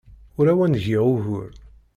[0.39, 1.51] Ur awen-d-giɣ ugur.